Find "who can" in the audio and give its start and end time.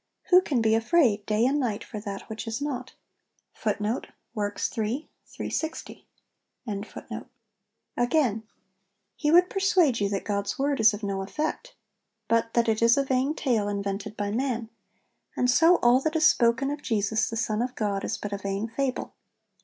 0.31-0.63